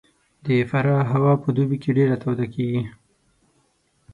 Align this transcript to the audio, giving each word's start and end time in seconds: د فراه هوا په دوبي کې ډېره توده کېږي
د 0.45 0.47
فراه 0.69 1.03
هوا 1.13 1.33
په 1.43 1.47
دوبي 1.55 1.77
کې 1.83 1.91
ډېره 1.97 2.15
توده 2.23 2.45
کېږي 2.53 2.83